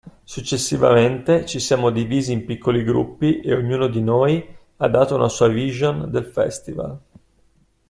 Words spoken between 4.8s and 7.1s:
dato una sua vision del festival.